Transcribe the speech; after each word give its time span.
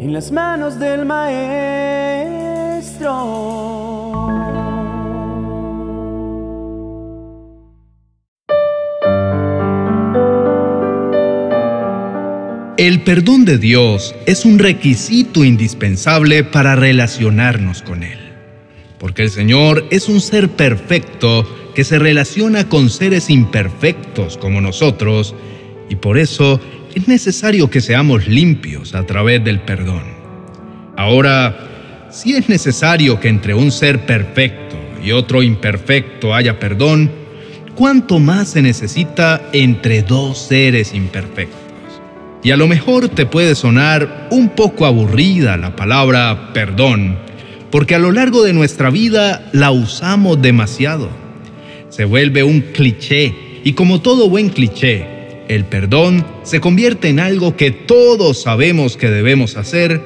en 0.00 0.14
las 0.14 0.32
manos 0.32 0.78
del 0.80 1.04
Maestro. 1.04 1.50
El 12.78 13.02
perdón 13.02 13.44
de 13.44 13.58
Dios 13.58 14.14
es 14.24 14.46
un 14.46 14.58
requisito 14.58 15.44
indispensable 15.44 16.44
para 16.44 16.76
relacionarnos 16.76 17.82
con 17.82 18.02
Él, 18.02 18.18
porque 18.98 19.24
el 19.24 19.30
Señor 19.30 19.84
es 19.90 20.08
un 20.08 20.22
ser 20.22 20.48
perfecto 20.48 21.46
que 21.74 21.84
se 21.84 21.98
relaciona 21.98 22.70
con 22.70 22.88
seres 22.88 23.28
imperfectos 23.28 24.38
como 24.38 24.62
nosotros, 24.62 25.34
y 25.90 25.96
por 25.96 26.16
eso 26.16 26.58
es 26.94 27.08
necesario 27.08 27.70
que 27.70 27.80
seamos 27.80 28.26
limpios 28.26 28.94
a 28.94 29.04
través 29.06 29.44
del 29.44 29.60
perdón. 29.60 30.02
Ahora, 30.96 32.08
si 32.10 32.34
es 32.34 32.48
necesario 32.48 33.20
que 33.20 33.28
entre 33.28 33.54
un 33.54 33.70
ser 33.70 34.04
perfecto 34.04 34.76
y 35.02 35.12
otro 35.12 35.42
imperfecto 35.42 36.34
haya 36.34 36.58
perdón, 36.58 37.10
¿cuánto 37.74 38.18
más 38.18 38.50
se 38.50 38.62
necesita 38.62 39.40
entre 39.52 40.02
dos 40.02 40.38
seres 40.38 40.92
imperfectos? 40.92 41.58
Y 42.42 42.50
a 42.50 42.56
lo 42.56 42.66
mejor 42.66 43.08
te 43.08 43.26
puede 43.26 43.54
sonar 43.54 44.28
un 44.30 44.50
poco 44.50 44.86
aburrida 44.86 45.56
la 45.56 45.76
palabra 45.76 46.52
perdón, 46.52 47.16
porque 47.70 47.94
a 47.94 47.98
lo 47.98 48.12
largo 48.12 48.42
de 48.42 48.52
nuestra 48.52 48.90
vida 48.90 49.48
la 49.52 49.70
usamos 49.70 50.42
demasiado. 50.42 51.08
Se 51.90 52.04
vuelve 52.04 52.42
un 52.42 52.60
cliché 52.60 53.34
y 53.62 53.74
como 53.74 54.00
todo 54.00 54.28
buen 54.28 54.48
cliché, 54.48 55.19
el 55.50 55.64
perdón 55.64 56.24
se 56.44 56.60
convierte 56.60 57.08
en 57.08 57.18
algo 57.18 57.56
que 57.56 57.72
todos 57.72 58.40
sabemos 58.40 58.96
que 58.96 59.10
debemos 59.10 59.56
hacer, 59.56 60.00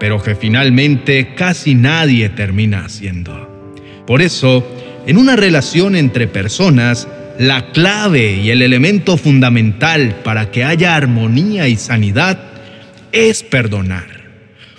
pero 0.00 0.20
que 0.20 0.34
finalmente 0.34 1.36
casi 1.36 1.76
nadie 1.76 2.28
termina 2.28 2.84
haciendo. 2.84 3.48
Por 4.04 4.20
eso, 4.20 4.66
en 5.06 5.16
una 5.16 5.36
relación 5.36 5.94
entre 5.94 6.26
personas, 6.26 7.06
la 7.38 7.70
clave 7.70 8.32
y 8.32 8.50
el 8.50 8.62
elemento 8.62 9.16
fundamental 9.16 10.16
para 10.24 10.50
que 10.50 10.64
haya 10.64 10.96
armonía 10.96 11.68
y 11.68 11.76
sanidad 11.76 12.40
es 13.12 13.44
perdonar. 13.44 14.08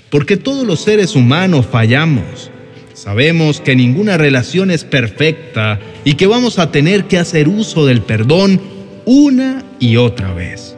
Porque 0.09 0.35
todos 0.35 0.67
los 0.67 0.81
seres 0.81 1.15
humanos 1.15 1.67
fallamos. 1.71 2.51
Sabemos 2.93 3.61
que 3.61 3.77
ninguna 3.77 4.17
relación 4.17 4.71
es 4.71 4.83
perfecta 4.83 5.79
y 6.03 6.15
que 6.15 6.27
vamos 6.27 6.59
a 6.59 6.69
tener 6.69 7.05
que 7.05 7.17
hacer 7.17 7.47
uso 7.47 7.85
del 7.85 8.01
perdón 8.01 8.74
una 9.05 9.63
y 9.79 9.97
otra 9.97 10.33
vez. 10.33 10.75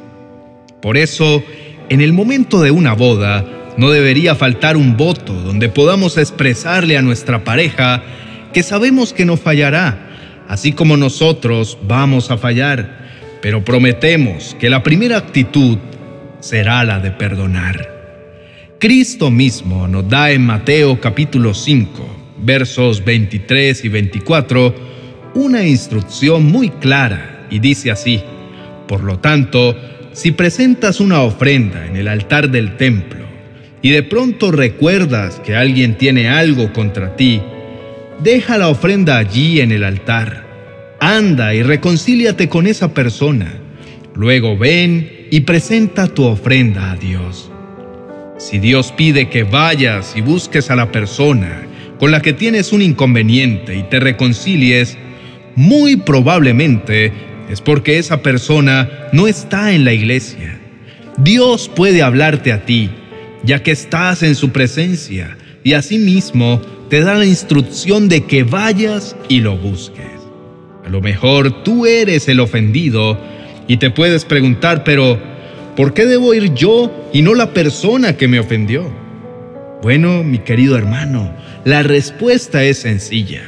Por 0.81 0.97
eso, 0.97 1.44
en 1.89 2.02
el 2.02 2.14
momento 2.14 2.61
de 2.61 2.72
una 2.72 2.94
boda, 2.94 3.45
no 3.78 3.89
debería 3.89 4.36
faltar 4.36 4.78
un 4.78 4.97
voto 4.97 5.33
donde 5.33 5.70
podamos 5.70 6.17
expresarle 6.17 6.98
a 6.98 7.02
nuestra 7.02 7.44
pareja 7.44 8.03
que 8.53 8.64
sabemos 8.64 9.14
que 9.14 9.25
no 9.25 9.38
fallará 9.38 10.08
así 10.48 10.72
como 10.72 10.98
nosotros 10.98 11.78
vamos 11.83 12.31
a 12.31 12.38
fallar, 12.38 13.08
pero 13.42 13.64
prometemos 13.64 14.55
que 14.59 14.70
la 14.70 14.83
primera 14.83 15.17
actitud 15.17 15.78
será 16.39 16.83
la 16.83 17.00
de 17.00 17.11
perdonar. 17.11 17.95
Cristo 18.80 19.30
mismo 19.31 19.88
nos 19.88 20.08
da 20.08 20.31
en 20.31 20.45
Mateo 20.45 21.00
capítulo 21.02 21.53
5, 21.53 22.36
versos 22.39 23.03
23 23.03 23.86
y 23.86 23.89
24, 23.89 24.75
una 25.36 25.66
instrucción 25.66 26.45
muy 26.45 26.70
clara 26.70 27.36
y 27.50 27.59
dice 27.59 27.92
así, 27.92 28.22
por 28.88 29.03
lo 29.03 29.20
tanto, 29.20 29.76
si 30.14 30.31
presentas 30.31 31.00
una 31.00 31.22
ofrenda 31.22 31.86
en 31.86 31.95
el 31.95 32.08
altar 32.08 32.50
del 32.50 32.78
templo 32.78 33.26
y 33.81 33.92
de 33.92 34.04
pronto 34.04 34.52
recuerdas 34.52 35.39
que 35.39 35.56
alguien 35.56 35.98
tiene 35.98 36.30
algo 36.30 36.73
contra 36.73 37.16
ti, 37.16 37.42
Deja 38.20 38.58
la 38.58 38.70
ofrenda 38.70 39.17
allí 39.17 39.62
en 39.62 39.72
el 39.72 39.84
altar. 39.84 40.44
Anda 41.00 41.54
y 41.54 41.61
reconcíliate 41.61 42.49
con 42.49 42.66
esa 42.66 42.92
persona. 42.95 43.54
Luego 44.16 44.58
ven 44.58 45.27
y 45.30 45.42
presenta 45.42 46.08
tu 46.08 46.23
ofrenda 46.23 46.92
a 46.92 46.95
Dios. 46.95 47.52
Si 48.39 48.58
Dios 48.58 48.92
pide 48.92 49.30
que 49.30 49.44
vayas 49.44 50.16
y 50.16 50.21
busques 50.21 50.71
a 50.71 50.76
la 50.76 50.92
persona 50.92 51.67
con 52.00 52.10
la 52.10 52.21
que 52.23 52.33
tienes 52.33 52.73
un 52.73 52.82
inconveniente 52.82 53.76
y 53.76 53.83
te 53.83 54.00
reconcilies, 54.00 54.98
muy 55.55 55.98
probablemente 55.98 57.11
es 57.49 57.61
porque 57.61 57.97
esa 57.97 58.21
persona 58.21 58.89
no 59.13 59.27
está 59.27 59.73
en 59.73 59.85
la 59.85 59.93
iglesia. 59.93 60.59
Dios 61.17 61.69
puede 61.73 62.03
hablarte 62.03 62.52
a 62.52 62.65
ti, 62.65 62.89
ya 63.43 63.63
que 63.63 63.71
estás 63.71 64.23
en 64.23 64.35
su 64.35 64.52
presencia, 64.52 65.37
y 65.63 65.73
asimismo 65.73 66.61
te 66.89 67.02
da 67.02 67.15
la 67.15 67.25
instrucción 67.25 68.09
de 68.09 68.23
que 68.25 68.43
vayas 68.43 69.15
y 69.30 69.39
lo 69.39 69.58
busques. 69.58 70.05
A 70.85 70.89
lo 70.89 71.02
mejor 71.02 71.63
tú 71.63 71.85
eres 71.85 72.27
el 72.27 72.39
ofendido 72.39 73.19
y 73.67 73.77
te 73.77 73.89
puedes 73.89 74.23
preguntar, 74.25 74.83
pero 74.83 75.19
¿por 75.75 75.93
qué 75.93 76.05
debo 76.05 76.33
ir 76.33 76.53
yo 76.53 77.09
y 77.14 77.21
no 77.21 77.33
la 77.33 77.53
persona 77.53 78.15
que 78.15 78.27
me 78.27 78.39
ofendió? 78.39 78.89
Bueno, 79.81 80.23
mi 80.23 80.39
querido 80.39 80.77
hermano, 80.77 81.33
la 81.65 81.83
respuesta 81.83 82.64
es 82.64 82.79
sencilla, 82.79 83.43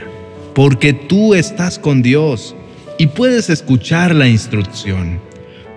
porque 0.54 0.94
tú 0.94 1.34
estás 1.34 1.80
con 1.80 2.02
Dios 2.02 2.56
y 3.00 3.08
puedes 3.08 3.50
escuchar 3.50 4.14
la 4.14 4.28
instrucción. 4.28 5.20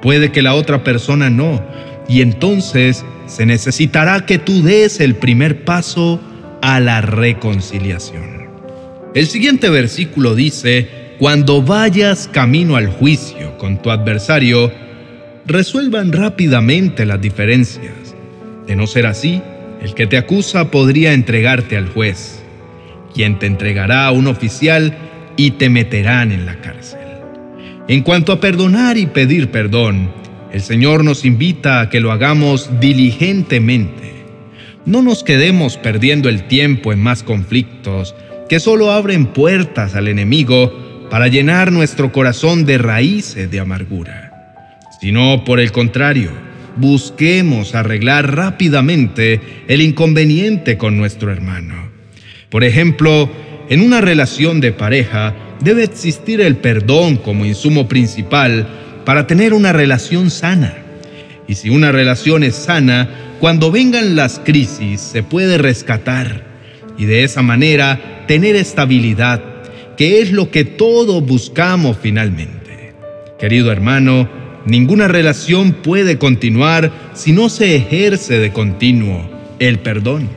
Puede 0.02 0.32
que 0.32 0.42
la 0.42 0.54
otra 0.54 0.84
persona 0.84 1.30
no, 1.30 1.64
y 2.08 2.20
entonces 2.20 3.04
se 3.26 3.46
necesitará 3.46 4.26
que 4.26 4.38
tú 4.38 4.62
des 4.62 5.00
el 5.00 5.14
primer 5.14 5.64
paso 5.64 6.20
a 6.60 6.80
la 6.80 7.00
reconciliación. 7.00 8.48
El 9.14 9.26
siguiente 9.28 9.70
versículo 9.70 10.34
dice, 10.34 10.88
cuando 11.18 11.62
vayas 11.62 12.28
camino 12.28 12.74
al 12.74 12.88
juicio 12.88 13.56
con 13.56 13.80
tu 13.80 13.90
adversario, 13.90 14.72
resuelvan 15.46 16.10
rápidamente 16.10 17.06
las 17.06 17.20
diferencias. 17.20 18.16
De 18.66 18.74
no 18.74 18.88
ser 18.88 19.06
así, 19.06 19.40
el 19.80 19.94
que 19.94 20.08
te 20.08 20.16
acusa 20.16 20.72
podría 20.72 21.12
entregarte 21.12 21.76
al 21.76 21.88
juez, 21.88 22.42
quien 23.14 23.38
te 23.38 23.46
entregará 23.46 24.06
a 24.06 24.10
un 24.10 24.26
oficial 24.26 24.96
y 25.36 25.52
te 25.52 25.68
meterán 25.68 26.32
en 26.32 26.46
la 26.46 26.60
cárcel. 26.60 27.01
En 27.88 28.03
cuanto 28.03 28.32
a 28.32 28.41
perdonar 28.41 28.97
y 28.97 29.06
pedir 29.06 29.50
perdón, 29.50 30.10
el 30.53 30.60
Señor 30.60 31.04
nos 31.04 31.25
invita 31.25 31.81
a 31.81 31.91
que 31.91 32.00
lo 32.00 32.12
hagamos 32.12 32.70
diligentemente 32.81 34.12
no 34.84 35.00
nos 35.00 35.22
quedemos 35.22 35.76
perdiendo 35.76 36.28
el 36.28 36.48
tiempo 36.48 36.93
en 36.93 37.00
más 37.00 37.22
conflictos 37.22 38.16
que 38.48 38.59
solo 38.59 38.91
abren 38.91 39.26
puertas 39.26 39.94
al 39.94 40.09
enemigo 40.09 41.06
para 41.09 41.28
llenar 41.28 41.70
nuestro 41.70 42.10
corazón 42.10 42.65
de 42.65 42.78
raíces 42.78 43.50
de 43.50 43.60
amargura, 43.60 44.32
sino 45.00 45.44
por 45.44 45.60
el 45.60 45.70
contrario, 45.70 46.31
busquemos 46.76 47.75
arreglar 47.75 48.34
rápidamente 48.34 49.41
el 49.69 49.82
inconveniente 49.82 50.76
con 50.78 50.97
nuestro 50.97 51.31
hermano. 51.31 51.91
Por 52.50 52.64
ejemplo, 52.64 53.31
en 53.69 53.82
una 53.82 54.00
relación 54.00 54.60
de 54.60 54.72
pareja 54.72 55.34
debe 55.62 55.84
existir 55.84 56.40
el 56.40 56.56
perdón 56.56 57.16
como 57.16 57.44
insumo 57.44 57.88
principal 57.88 58.66
para 59.04 59.26
tener 59.26 59.54
una 59.54 59.72
relación 59.72 60.30
sana. 60.30 60.74
Y 61.48 61.54
si 61.54 61.70
una 61.70 61.92
relación 61.92 62.42
es 62.42 62.54
sana, 62.54 63.08
cuando 63.40 63.70
vengan 63.70 64.16
las 64.16 64.38
crisis 64.38 65.00
se 65.00 65.22
puede 65.22 65.58
rescatar 65.58 66.44
y 66.96 67.04
de 67.04 67.24
esa 67.24 67.42
manera 67.42 68.24
tener 68.26 68.56
estabilidad, 68.56 69.42
que 69.96 70.20
es 70.20 70.32
lo 70.32 70.50
que 70.50 70.64
todos 70.64 71.24
buscamos 71.24 71.96
finalmente. 72.00 72.94
Querido 73.38 73.72
hermano, 73.72 74.28
ninguna 74.66 75.08
relación 75.08 75.72
puede 75.72 76.18
continuar 76.18 76.92
si 77.14 77.32
no 77.32 77.48
se 77.48 77.76
ejerce 77.76 78.38
de 78.38 78.52
continuo 78.52 79.28
el 79.58 79.80
perdón. 79.80 80.28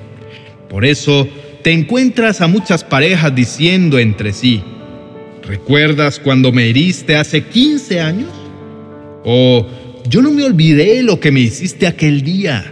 Por 0.70 0.86
eso 0.86 1.28
te 1.64 1.72
encuentras 1.72 2.42
a 2.42 2.48
muchas 2.48 2.84
parejas 2.84 3.34
diciendo 3.34 4.00
entre 4.00 4.34
sí, 4.34 4.64
¿recuerdas 5.48 6.20
cuando 6.20 6.52
me 6.52 6.70
heriste 6.70 7.16
hace 7.16 7.44
15 7.44 8.02
años? 8.02 8.30
O 9.24 9.68
yo 10.10 10.22
no 10.22 10.32
me 10.32 10.44
olvidé 10.44 11.04
lo 11.04 11.20
que 11.20 11.32
me 11.32 11.40
hiciste 11.40 11.88
aquel 11.88 12.22
día 12.22 12.72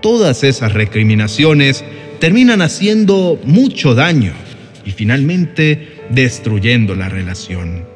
todas 0.00 0.44
esas 0.44 0.72
recriminaciones 0.72 1.84
terminan 2.18 2.62
haciendo 2.62 3.38
mucho 3.44 3.94
daño 3.94 4.32
y 4.84 4.90
finalmente 4.92 6.00
destruyendo 6.10 6.94
la 6.94 7.08
relación. 7.08 7.86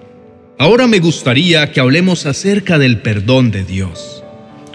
Ahora 0.58 0.86
me 0.86 1.00
gustaría 1.00 1.72
que 1.72 1.80
hablemos 1.80 2.26
acerca 2.26 2.78
del 2.78 2.98
perdón 2.98 3.50
de 3.50 3.64
Dios. 3.64 4.22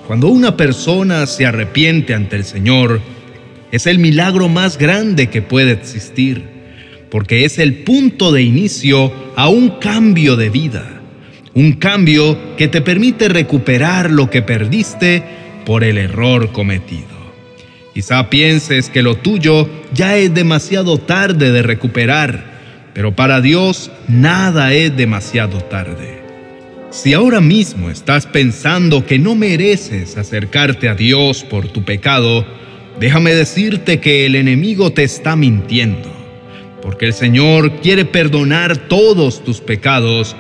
Cuando 0.08 0.28
una 0.28 0.58
persona 0.58 1.26
se 1.28 1.46
arrepiente 1.46 2.14
ante 2.14 2.36
el 2.36 2.44
Señor, 2.44 3.00
es 3.72 3.86
el 3.86 4.00
milagro 4.00 4.50
más 4.50 4.78
grande 4.78 5.28
que 5.28 5.42
puede 5.42 5.72
existir, 5.72 6.44
porque 7.10 7.46
es 7.46 7.60
el 7.60 7.76
punto 7.84 8.32
de 8.32 8.42
inicio 8.42 9.12
a 9.36 9.50
un 9.50 9.70
cambio 9.80 10.36
de 10.36 10.50
vida, 10.50 11.02
un 11.54 11.74
cambio 11.74 12.56
que 12.56 12.68
te 12.68 12.82
permite 12.82 13.28
recuperar 13.30 14.12
lo 14.12 14.30
que 14.30 14.42
perdiste 14.42 15.24
por 15.66 15.84
el 15.84 15.98
error 15.98 16.52
cometido. 16.52 17.20
Quizá 17.94 18.30
pienses 18.30 18.90
que 18.90 19.02
lo 19.02 19.16
tuyo 19.16 19.68
ya 19.94 20.16
es 20.18 20.34
demasiado 20.34 21.00
tarde 21.00 21.52
de 21.52 21.64
recuperar, 21.64 22.46
pero 22.94 23.16
para 23.16 23.42
Dios 23.42 23.92
nada 24.08 24.74
es 24.74 24.96
demasiado 24.96 25.60
tarde. 25.64 26.20
Si 26.92 27.14
ahora 27.14 27.40
mismo 27.40 27.90
estás 27.92 28.26
pensando 28.26 29.06
que 29.06 29.20
no 29.20 29.36
mereces 29.36 30.18
acercarte 30.18 30.90
a 30.90 30.96
Dios 30.96 31.44
por 31.44 31.68
tu 31.68 31.84
pecado, 31.84 32.46
déjame 33.00 33.36
decirte 33.36 34.00
que 34.00 34.26
el 34.26 34.36
enemigo 34.36 34.92
te 34.92 35.04
está 35.04 35.36
mintiendo, 35.36 36.12
porque 36.82 37.06
el 37.06 37.14
Señor 37.14 37.82
quiere 37.82 38.06
perdonar 38.06 38.78
todos 38.88 39.44
tus 39.44 39.62
pecados 39.62 40.36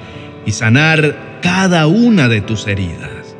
y 0.45 0.51
sanar 0.51 1.39
cada 1.41 1.87
una 1.87 2.27
de 2.27 2.41
tus 2.41 2.67
heridas. 2.67 3.35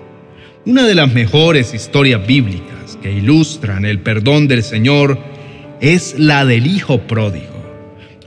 Una 0.65 0.85
de 0.85 0.95
las 0.95 1.13
mejores 1.13 1.73
historias 1.73 2.25
bíblicas 2.25 2.97
que 3.01 3.11
ilustran 3.11 3.85
el 3.85 3.99
perdón 3.99 4.47
del 4.47 4.63
Señor 4.63 5.17
es 5.81 6.19
la 6.19 6.45
del 6.45 6.67
Hijo 6.67 7.01
pródigo. 7.01 7.47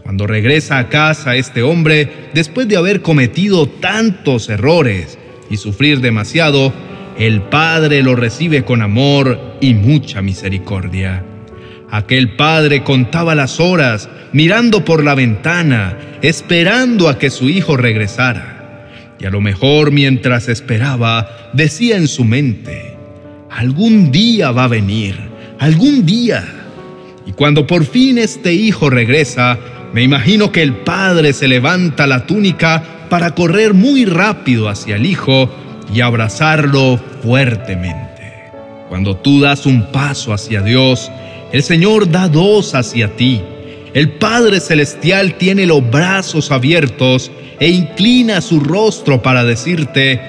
Cuando 0.02 0.26
regresa 0.26 0.78
a 0.78 0.88
casa 0.88 1.36
este 1.36 1.62
hombre, 1.62 2.30
después 2.34 2.66
de 2.68 2.76
haber 2.76 3.02
cometido 3.02 3.68
tantos 3.68 4.48
errores 4.48 5.18
y 5.48 5.58
sufrir 5.58 6.00
demasiado, 6.00 6.72
el 7.18 7.42
Padre 7.42 8.02
lo 8.02 8.16
recibe 8.16 8.64
con 8.64 8.82
amor 8.82 9.38
y 9.60 9.74
mucha 9.74 10.22
misericordia. 10.22 11.24
Aquel 11.92 12.36
padre 12.36 12.84
contaba 12.84 13.34
las 13.34 13.60
horas, 13.60 14.08
mirando 14.32 14.82
por 14.82 15.04
la 15.04 15.14
ventana, 15.14 15.98
esperando 16.22 17.10
a 17.10 17.18
que 17.18 17.28
su 17.28 17.50
hijo 17.50 17.76
regresara. 17.76 18.88
Y 19.20 19.26
a 19.26 19.30
lo 19.30 19.42
mejor 19.42 19.90
mientras 19.90 20.48
esperaba, 20.48 21.50
decía 21.52 21.98
en 21.98 22.08
su 22.08 22.24
mente, 22.24 22.96
algún 23.50 24.10
día 24.10 24.52
va 24.52 24.64
a 24.64 24.68
venir, 24.68 25.16
algún 25.58 26.06
día. 26.06 26.42
Y 27.26 27.32
cuando 27.32 27.66
por 27.66 27.84
fin 27.84 28.16
este 28.16 28.54
hijo 28.54 28.88
regresa, 28.88 29.58
me 29.92 30.02
imagino 30.02 30.50
que 30.50 30.62
el 30.62 30.72
padre 30.72 31.34
se 31.34 31.46
levanta 31.46 32.06
la 32.06 32.24
túnica 32.24 32.82
para 33.10 33.34
correr 33.34 33.74
muy 33.74 34.06
rápido 34.06 34.70
hacia 34.70 34.96
el 34.96 35.04
hijo 35.04 35.54
y 35.92 36.00
abrazarlo 36.00 36.98
fuertemente. 37.22 38.12
Cuando 38.88 39.14
tú 39.18 39.42
das 39.42 39.66
un 39.66 39.92
paso 39.92 40.32
hacia 40.32 40.62
Dios, 40.62 41.10
el 41.52 41.62
Señor 41.62 42.10
da 42.10 42.28
dos 42.28 42.74
hacia 42.74 43.14
ti. 43.14 43.40
El 43.94 44.12
Padre 44.12 44.58
Celestial 44.60 45.36
tiene 45.36 45.66
los 45.66 45.88
brazos 45.90 46.50
abiertos 46.50 47.30
e 47.60 47.68
inclina 47.68 48.40
su 48.40 48.58
rostro 48.58 49.20
para 49.20 49.44
decirte, 49.44 50.20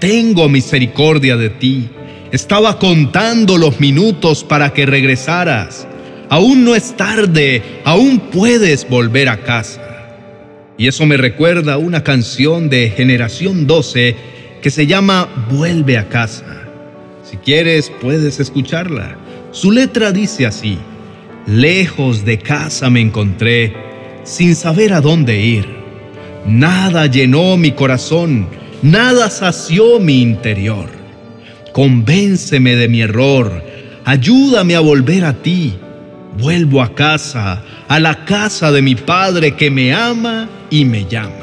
tengo 0.00 0.48
misericordia 0.48 1.36
de 1.36 1.50
ti. 1.50 1.90
Estaba 2.32 2.78
contando 2.78 3.58
los 3.58 3.78
minutos 3.78 4.42
para 4.42 4.72
que 4.72 4.86
regresaras. 4.86 5.86
Aún 6.30 6.64
no 6.64 6.74
es 6.74 6.96
tarde, 6.96 7.62
aún 7.84 8.18
puedes 8.18 8.88
volver 8.88 9.28
a 9.28 9.42
casa. 9.42 9.82
Y 10.78 10.88
eso 10.88 11.04
me 11.04 11.18
recuerda 11.18 11.76
una 11.76 12.02
canción 12.02 12.70
de 12.70 12.88
Generación 12.96 13.66
12 13.66 14.16
que 14.62 14.70
se 14.70 14.86
llama 14.86 15.28
Vuelve 15.50 15.98
a 15.98 16.08
casa. 16.08 16.62
Si 17.22 17.36
quieres, 17.36 17.92
puedes 18.00 18.40
escucharla. 18.40 19.16
Su 19.52 19.72
letra 19.72 20.12
dice 20.12 20.46
así, 20.46 20.78
Lejos 21.46 22.24
de 22.24 22.38
casa 22.38 22.90
me 22.90 23.00
encontré, 23.00 23.74
sin 24.24 24.54
saber 24.54 24.92
a 24.92 25.00
dónde 25.00 25.40
ir. 25.40 25.66
Nada 26.46 27.06
llenó 27.06 27.56
mi 27.56 27.72
corazón, 27.72 28.48
nada 28.82 29.30
sació 29.30 29.98
mi 30.00 30.22
interior. 30.22 30.88
Convénceme 31.72 32.76
de 32.76 32.88
mi 32.88 33.00
error, 33.00 33.64
ayúdame 34.04 34.76
a 34.76 34.80
volver 34.80 35.24
a 35.24 35.34
ti 35.34 35.74
Vuelvo 36.38 36.80
a 36.80 36.94
casa, 36.94 37.62
a 37.88 37.98
la 37.98 38.24
casa 38.24 38.70
de 38.70 38.82
mi 38.82 38.94
Padre 38.94 39.56
que 39.56 39.70
me 39.70 39.92
ama 39.92 40.48
y 40.70 40.84
me 40.84 41.04
llama. 41.04 41.34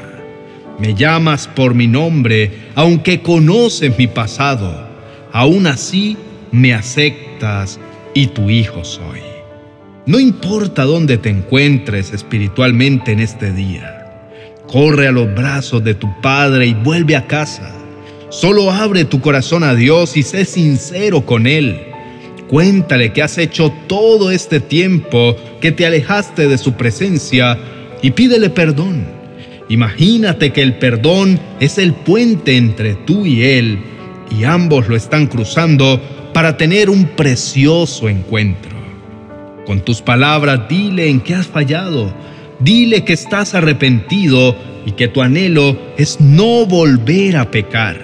Me 0.79 0.93
llamas 0.93 1.47
por 1.47 1.73
mi 1.73 1.87
nombre, 1.87 2.69
aunque 2.73 3.21
conoces 3.21 3.97
mi 3.97 4.07
pasado. 4.07 4.87
Aún 5.33 5.67
así 5.67 6.15
me 6.51 6.73
aceptas 6.73 7.79
y 8.17 8.25
tu 8.25 8.49
hijo 8.49 8.83
soy. 8.83 9.19
No 10.07 10.19
importa 10.19 10.85
dónde 10.85 11.19
te 11.19 11.29
encuentres 11.29 12.11
espiritualmente 12.13 13.11
en 13.11 13.19
este 13.19 13.51
día. 13.51 14.23
Corre 14.65 15.07
a 15.07 15.11
los 15.11 15.31
brazos 15.35 15.83
de 15.83 15.93
tu 15.93 16.07
Padre 16.19 16.65
y 16.65 16.73
vuelve 16.73 17.15
a 17.15 17.27
casa. 17.27 17.71
Solo 18.29 18.71
abre 18.71 19.05
tu 19.05 19.21
corazón 19.21 19.63
a 19.63 19.75
Dios 19.75 20.17
y 20.17 20.23
sé 20.23 20.45
sincero 20.45 21.27
con 21.27 21.45
Él. 21.45 21.79
Cuéntale 22.47 23.13
que 23.13 23.21
has 23.21 23.37
hecho 23.37 23.71
todo 23.85 24.31
este 24.31 24.61
tiempo 24.61 25.35
que 25.61 25.71
te 25.71 25.85
alejaste 25.85 26.47
de 26.47 26.57
su 26.57 26.73
presencia 26.73 27.55
y 28.01 28.09
pídele 28.09 28.49
perdón. 28.49 29.05
Imagínate 29.69 30.51
que 30.53 30.63
el 30.63 30.79
perdón 30.79 31.39
es 31.59 31.77
el 31.77 31.93
puente 31.93 32.57
entre 32.57 32.95
tú 32.95 33.27
y 33.27 33.43
Él 33.43 33.77
y 34.35 34.43
ambos 34.43 34.87
lo 34.87 34.95
están 34.95 35.27
cruzando 35.27 36.01
para 36.37 36.55
tener 36.55 36.91
un 36.91 37.05
precioso 37.05 38.09
encuentro. 38.09 38.77
Con 39.65 39.83
tus 39.83 40.03
palabras 40.03 40.69
dile 40.69 41.09
en 41.09 41.19
qué 41.19 41.33
has 41.33 41.47
fallado, 41.47 42.13
dile 42.59 43.03
que 43.03 43.13
estás 43.13 43.55
arrepentido 43.55 44.55
y 44.85 44.91
que 44.91 45.07
tu 45.07 45.23
anhelo 45.23 45.75
es 45.97 46.21
no 46.21 46.67
volver 46.67 47.37
a 47.37 47.49
pecar. 47.49 47.97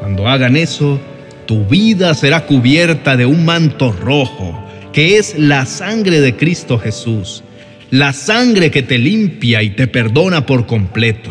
Cuando 0.00 0.26
hagan 0.26 0.56
eso, 0.56 0.98
tu 1.46 1.64
vida 1.64 2.14
será 2.14 2.46
cubierta 2.46 3.16
de 3.16 3.26
un 3.26 3.44
manto 3.44 3.92
rojo, 3.92 4.60
que 4.92 5.18
es 5.18 5.38
la 5.38 5.64
sangre 5.64 6.20
de 6.20 6.34
Cristo 6.34 6.80
Jesús, 6.80 7.44
la 7.92 8.12
sangre 8.12 8.72
que 8.72 8.82
te 8.82 8.98
limpia 8.98 9.62
y 9.62 9.70
te 9.70 9.86
perdona 9.86 10.46
por 10.46 10.66
completo. 10.66 11.30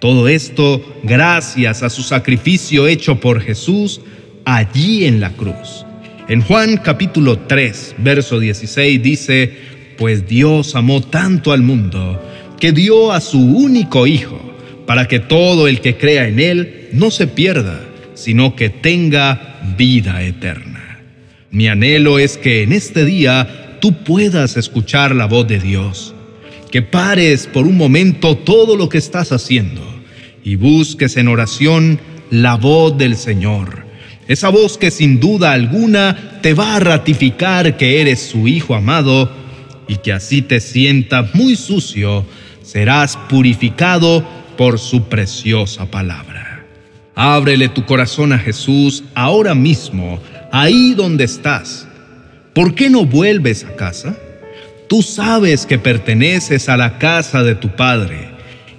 Todo 0.00 0.28
esto 0.28 0.82
gracias 1.02 1.82
a 1.82 1.88
su 1.88 2.02
sacrificio 2.02 2.86
hecho 2.86 3.18
por 3.20 3.40
Jesús 3.40 4.02
allí 4.46 5.04
en 5.04 5.20
la 5.20 5.30
cruz. 5.30 5.84
En 6.28 6.40
Juan 6.40 6.78
capítulo 6.78 7.40
3, 7.40 7.96
verso 7.98 8.40
16 8.40 9.02
dice, 9.02 9.52
pues 9.98 10.26
Dios 10.26 10.74
amó 10.74 11.02
tanto 11.02 11.52
al 11.52 11.62
mundo 11.62 12.22
que 12.58 12.72
dio 12.72 13.12
a 13.12 13.20
su 13.20 13.38
único 13.38 14.06
Hijo, 14.06 14.40
para 14.86 15.08
que 15.08 15.18
todo 15.18 15.66
el 15.68 15.80
que 15.80 15.96
crea 15.96 16.28
en 16.28 16.38
Él 16.38 16.88
no 16.92 17.10
se 17.10 17.26
pierda, 17.26 17.80
sino 18.14 18.54
que 18.54 18.70
tenga 18.70 19.60
vida 19.76 20.22
eterna. 20.22 21.00
Mi 21.50 21.68
anhelo 21.68 22.18
es 22.18 22.38
que 22.38 22.62
en 22.62 22.72
este 22.72 23.04
día 23.04 23.78
tú 23.80 23.92
puedas 24.04 24.56
escuchar 24.56 25.14
la 25.14 25.26
voz 25.26 25.48
de 25.48 25.58
Dios, 25.58 26.14
que 26.70 26.82
pares 26.82 27.46
por 27.46 27.66
un 27.66 27.76
momento 27.76 28.36
todo 28.36 28.76
lo 28.76 28.88
que 28.88 28.98
estás 28.98 29.32
haciendo 29.32 29.82
y 30.44 30.54
busques 30.54 31.16
en 31.16 31.28
oración 31.28 31.98
la 32.30 32.54
voz 32.56 32.96
del 32.96 33.16
Señor, 33.16 33.85
esa 34.28 34.48
voz 34.48 34.76
que 34.76 34.90
sin 34.90 35.20
duda 35.20 35.52
alguna 35.52 36.40
te 36.42 36.54
va 36.54 36.76
a 36.76 36.80
ratificar 36.80 37.76
que 37.76 38.00
eres 38.00 38.20
su 38.20 38.48
Hijo 38.48 38.74
amado 38.74 39.30
y 39.88 39.96
que 39.96 40.12
así 40.12 40.42
te 40.42 40.60
sientas 40.60 41.34
muy 41.34 41.56
sucio, 41.56 42.26
serás 42.62 43.16
purificado 43.28 44.26
por 44.56 44.78
su 44.78 45.04
preciosa 45.04 45.86
palabra. 45.90 46.64
Ábrele 47.14 47.68
tu 47.68 47.84
corazón 47.86 48.32
a 48.32 48.38
Jesús 48.38 49.04
ahora 49.14 49.54
mismo, 49.54 50.20
ahí 50.52 50.94
donde 50.94 51.24
estás. 51.24 51.86
¿Por 52.52 52.74
qué 52.74 52.90
no 52.90 53.06
vuelves 53.06 53.64
a 53.64 53.76
casa? 53.76 54.16
Tú 54.88 55.02
sabes 55.02 55.66
que 55.66 55.78
perteneces 55.78 56.68
a 56.68 56.76
la 56.76 56.98
casa 56.98 57.42
de 57.42 57.54
tu 57.54 57.74
Padre 57.76 58.30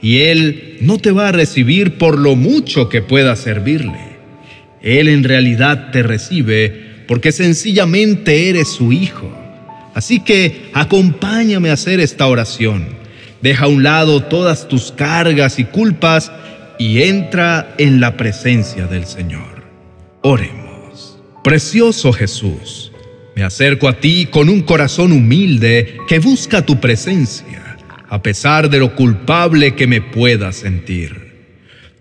y 0.01 0.20
Él 0.20 0.77
no 0.82 0.98
te 0.98 1.12
va 1.12 1.30
a 1.30 1.32
recibir 1.32 1.98
por 1.98 2.18
lo 2.18 2.36
mucho 2.36 2.89
que 2.89 3.01
puedas 3.01 3.39
servirle. 3.39 4.07
Él 4.82 5.08
en 5.08 5.24
realidad 5.24 5.92
te 5.92 6.04
recibe 6.04 7.04
porque 7.08 7.32
sencillamente 7.32 8.50
eres 8.50 8.68
su 8.70 8.92
hijo. 8.92 9.32
Así 9.94 10.20
que 10.20 10.70
acompáñame 10.74 11.70
a 11.70 11.74
hacer 11.74 12.00
esta 12.00 12.28
oración. 12.28 12.90
Deja 13.42 13.66
a 13.66 13.68
un 13.68 13.84
lado 13.84 14.24
todas 14.24 14.68
tus 14.68 14.92
cargas 14.92 15.60
y 15.60 15.66
culpas 15.66 16.32
y 16.78 17.04
entra 17.04 17.74
en 17.78 18.00
la 18.00 18.18
presencia 18.18 18.88
del 18.88 19.06
Señor. 19.06 19.64
Oremos. 20.22 21.18
Precioso 21.44 22.12
Jesús, 22.12 22.92
me 23.36 23.44
acerco 23.44 23.88
a 23.88 24.00
ti 24.00 24.28
con 24.30 24.50
un 24.50 24.62
corazón 24.62 25.12
humilde 25.12 25.98
que 26.08 26.20
busca 26.20 26.66
tu 26.66 26.80
presencia, 26.80 27.78
a 28.10 28.22
pesar 28.22 28.70
de 28.70 28.80
lo 28.80 28.96
culpable 28.96 29.76
que 29.76 29.88
me 29.88 30.02
pueda 30.02 30.52
sentir. 30.52 31.27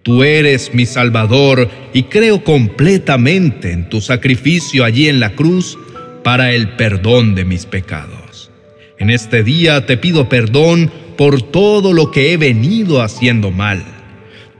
Tú 0.06 0.24
eres 0.24 0.72
mi 0.72 0.86
Salvador 0.86 1.68
y 1.92 2.04
creo 2.04 2.42
completamente 2.42 3.72
en 3.72 3.90
tu 3.90 4.00
sacrificio 4.00 4.84
allí 4.84 5.10
en 5.10 5.20
la 5.20 5.34
cruz 5.34 5.76
para 6.24 6.52
el 6.52 6.70
perdón 6.76 7.34
de 7.34 7.44
mis 7.44 7.66
pecados. 7.66 8.50
En 8.98 9.10
este 9.10 9.42
día 9.42 9.84
te 9.84 9.98
pido 9.98 10.30
perdón 10.30 10.90
por 11.18 11.42
todo 11.42 11.92
lo 11.92 12.10
que 12.10 12.32
he 12.32 12.38
venido 12.38 13.02
haciendo 13.02 13.50
mal 13.50 13.84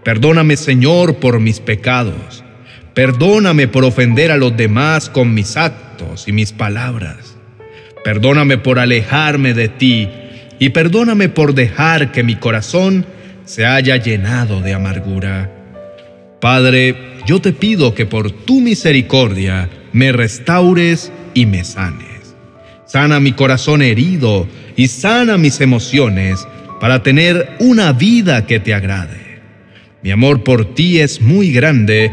Perdóname, 0.06 0.56
Señor, 0.56 1.16
por 1.16 1.40
mis 1.40 1.58
pecados. 1.58 2.44
Perdóname 2.94 3.66
por 3.66 3.84
ofender 3.84 4.30
a 4.30 4.36
los 4.36 4.56
demás 4.56 5.10
con 5.10 5.34
mis 5.34 5.56
actos 5.56 6.28
y 6.28 6.32
mis 6.32 6.52
palabras. 6.52 7.36
Perdóname 8.04 8.56
por 8.56 8.78
alejarme 8.78 9.52
de 9.52 9.66
ti 9.66 10.08
y 10.60 10.68
perdóname 10.68 11.28
por 11.28 11.54
dejar 11.54 12.12
que 12.12 12.22
mi 12.22 12.36
corazón 12.36 13.04
se 13.46 13.64
haya 13.64 13.96
llenado 13.96 14.60
de 14.60 14.74
amargura. 14.74 15.50
Padre, 16.40 16.94
yo 17.26 17.40
te 17.40 17.52
pido 17.52 17.94
que 17.94 18.04
por 18.04 18.30
tu 18.30 18.60
misericordia 18.60 19.70
me 19.92 20.12
restaures 20.12 21.10
y 21.32 21.46
me 21.46 21.64
sanes. 21.64 22.36
Sana 22.84 23.20
mi 23.20 23.32
corazón 23.32 23.82
herido 23.82 24.46
y 24.76 24.88
sana 24.88 25.38
mis 25.38 25.60
emociones 25.60 26.46
para 26.80 27.02
tener 27.02 27.48
una 27.58 27.92
vida 27.92 28.46
que 28.46 28.60
te 28.60 28.74
agrade. 28.74 29.40
Mi 30.02 30.10
amor 30.10 30.44
por 30.44 30.74
ti 30.74 31.00
es 31.00 31.20
muy 31.20 31.52
grande 31.52 32.10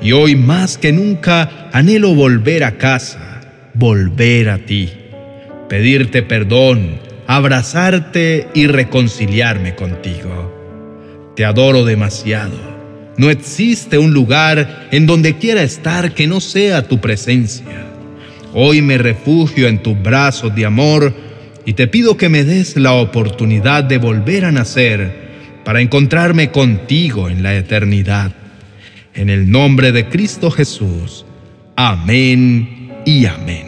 y 0.00 0.12
hoy 0.12 0.36
más 0.36 0.78
que 0.78 0.92
nunca 0.92 1.68
anhelo 1.72 2.14
volver 2.14 2.64
a 2.64 2.78
casa, 2.78 3.40
volver 3.74 4.48
a 4.48 4.58
ti, 4.58 4.90
pedirte 5.68 6.22
perdón, 6.22 6.98
abrazarte 7.26 8.48
y 8.54 8.68
reconciliarme 8.68 9.74
contigo. 9.74 10.55
Te 11.36 11.44
adoro 11.44 11.84
demasiado. 11.84 12.56
No 13.18 13.28
existe 13.28 13.98
un 13.98 14.14
lugar 14.14 14.88
en 14.90 15.04
donde 15.04 15.36
quiera 15.36 15.62
estar 15.62 16.14
que 16.14 16.26
no 16.26 16.40
sea 16.40 16.88
tu 16.88 16.98
presencia. 16.98 17.86
Hoy 18.54 18.80
me 18.80 18.96
refugio 18.96 19.68
en 19.68 19.82
tus 19.82 20.02
brazos 20.02 20.54
de 20.54 20.64
amor 20.64 21.14
y 21.66 21.74
te 21.74 21.88
pido 21.88 22.16
que 22.16 22.30
me 22.30 22.42
des 22.42 22.76
la 22.76 22.94
oportunidad 22.94 23.84
de 23.84 23.98
volver 23.98 24.46
a 24.46 24.52
nacer 24.52 25.26
para 25.62 25.82
encontrarme 25.82 26.50
contigo 26.50 27.28
en 27.28 27.42
la 27.42 27.54
eternidad. 27.54 28.32
En 29.12 29.28
el 29.28 29.50
nombre 29.50 29.92
de 29.92 30.08
Cristo 30.08 30.50
Jesús. 30.50 31.26
Amén 31.76 32.92
y 33.04 33.26
amén. 33.26 33.66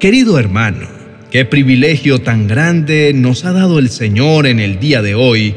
Querido 0.00 0.36
hermano, 0.36 0.88
qué 1.30 1.44
privilegio 1.44 2.18
tan 2.22 2.48
grande 2.48 3.12
nos 3.14 3.44
ha 3.44 3.52
dado 3.52 3.78
el 3.78 3.88
Señor 3.88 4.48
en 4.48 4.58
el 4.58 4.80
día 4.80 5.00
de 5.00 5.14
hoy 5.14 5.54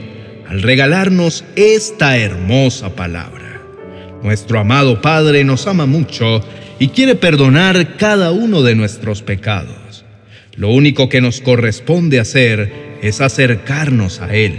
al 0.48 0.62
regalarnos 0.62 1.44
esta 1.56 2.18
hermosa 2.18 2.96
palabra. 2.96 3.62
Nuestro 4.24 4.60
amado 4.60 5.02
Padre 5.02 5.44
nos 5.44 5.68
ama 5.68 5.86
mucho 5.86 6.44
y 6.80 6.90
quiere 6.90 7.16
perdonar 7.16 7.98
cada 7.98 8.32
uno 8.32 8.62
de 8.62 8.75
nuestros 8.75 9.22
pecados. 9.22 10.06
Lo 10.56 10.70
único 10.70 11.10
que 11.10 11.22
nos 11.22 11.42
corresponde 11.42 12.20
hacer 12.20 12.98
es 13.02 13.22
acercarnos 13.22 14.22
a 14.22 14.34
Él. 14.34 14.56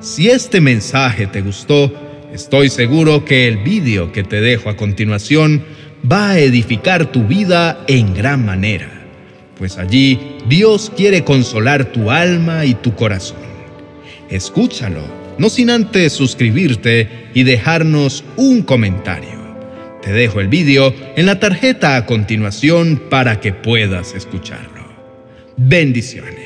Si 0.00 0.28
este 0.28 0.60
mensaje 0.60 1.26
te 1.26 1.42
gustó, 1.42 1.92
estoy 2.34 2.68
seguro 2.70 3.24
que 3.24 3.46
el 3.46 3.58
vídeo 3.58 4.12
que 4.12 4.24
te 4.24 4.40
dejo 4.40 4.68
a 4.68 4.76
continuación 4.76 5.64
va 6.10 6.30
a 6.30 6.38
edificar 6.40 7.12
tu 7.12 7.24
vida 7.24 7.84
en 7.86 8.12
gran 8.14 8.44
manera, 8.44 8.88
pues 9.58 9.78
allí 9.78 10.18
Dios 10.48 10.90
quiere 10.96 11.22
consolar 11.22 11.92
tu 11.92 12.10
alma 12.10 12.64
y 12.64 12.74
tu 12.74 12.94
corazón. 12.94 13.51
Escúchalo, 14.32 15.02
no 15.36 15.50
sin 15.50 15.68
antes 15.68 16.14
suscribirte 16.14 17.28
y 17.34 17.42
dejarnos 17.42 18.24
un 18.36 18.62
comentario. 18.62 19.42
Te 20.00 20.10
dejo 20.10 20.40
el 20.40 20.48
vídeo 20.48 20.94
en 21.16 21.26
la 21.26 21.38
tarjeta 21.38 21.96
a 21.96 22.06
continuación 22.06 23.02
para 23.10 23.40
que 23.40 23.52
puedas 23.52 24.14
escucharlo. 24.14 24.88
Bendiciones. 25.58 26.41